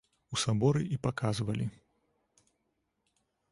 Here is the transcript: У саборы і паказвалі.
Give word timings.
У 0.35 0.39
саборы 0.43 0.81
і 0.95 0.97
паказвалі. 1.05 1.67